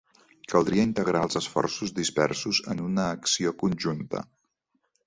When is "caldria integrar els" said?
0.53-1.37